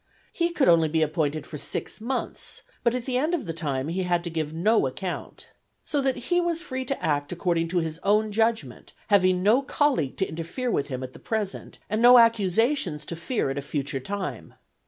He 0.33 0.49
could 0.49 0.67
only 0.67 0.87
be 0.89 1.03
appointed 1.03 1.45
for 1.45 1.59
six 1.59 2.01
months, 2.01 2.63
but 2.83 2.95
at 2.95 3.05
the 3.05 3.19
end 3.19 3.35
of 3.35 3.45
the 3.45 3.53
time 3.53 3.87
he 3.87 4.01
had 4.01 4.23
to 4.23 4.31
give 4.31 4.51
no 4.51 4.87
account. 4.87 5.51
So 5.85 6.01
that 6.01 6.15
he 6.15 6.41
was 6.41 6.63
free 6.63 6.85
to 6.85 7.05
act 7.05 7.31
according 7.31 7.67
to 7.67 7.77
his 7.77 7.99
own 8.01 8.31
judgment, 8.31 8.93
having 9.09 9.43
no 9.43 9.61
colleague 9.61 10.17
to 10.17 10.27
interfere 10.27 10.71
with 10.71 10.87
him 10.87 11.03
at 11.03 11.13
the 11.13 11.19
present, 11.19 11.77
and 11.87 12.01
no 12.01 12.17
accusations 12.17 13.05
to 13.05 13.15
fear 13.15 13.51
at 13.51 13.59
a 13.59 13.61
future 13.61 13.99
time. 13.99 14.55